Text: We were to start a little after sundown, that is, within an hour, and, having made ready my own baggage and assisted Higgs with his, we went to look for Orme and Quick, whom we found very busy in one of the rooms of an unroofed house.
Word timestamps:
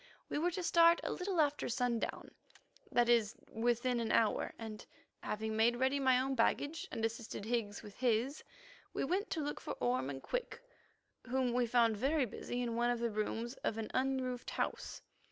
We 0.29 0.39
were 0.39 0.49
to 0.49 0.63
start 0.63 0.99
a 1.03 1.11
little 1.11 1.39
after 1.39 1.69
sundown, 1.69 2.31
that 2.91 3.07
is, 3.07 3.35
within 3.51 3.99
an 3.99 4.11
hour, 4.11 4.51
and, 4.57 4.83
having 5.21 5.55
made 5.55 5.75
ready 5.75 5.99
my 5.99 6.19
own 6.19 6.33
baggage 6.33 6.87
and 6.91 7.05
assisted 7.05 7.45
Higgs 7.45 7.83
with 7.83 7.97
his, 7.97 8.43
we 8.95 9.03
went 9.03 9.29
to 9.29 9.41
look 9.43 9.59
for 9.61 9.73
Orme 9.73 10.09
and 10.09 10.23
Quick, 10.23 10.63
whom 11.25 11.53
we 11.53 11.67
found 11.67 11.97
very 11.97 12.25
busy 12.25 12.63
in 12.63 12.75
one 12.75 12.89
of 12.89 12.97
the 12.99 13.11
rooms 13.11 13.53
of 13.63 13.77
an 13.77 13.91
unroofed 13.93 14.49
house. 14.49 15.03